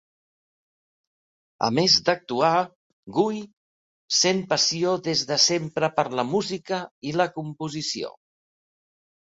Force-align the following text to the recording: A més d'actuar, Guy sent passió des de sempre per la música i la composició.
A 1.67 1.69
més 1.79 1.97
d'actuar, 2.07 2.49
Guy 3.19 3.43
sent 4.21 4.43
passió 4.55 4.97
des 5.11 5.23
de 5.35 5.41
sempre 5.47 5.93
per 6.01 6.09
la 6.23 6.27
música 6.35 6.85
i 7.13 7.17
la 7.21 7.31
composició. 7.41 8.13